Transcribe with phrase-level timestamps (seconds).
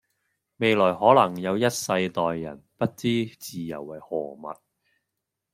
[0.57, 4.39] 未來可能有一世代人不知自由為何物